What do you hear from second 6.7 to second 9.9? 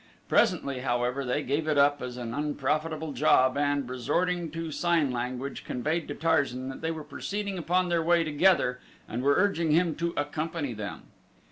they were proceeding upon their way together and were urging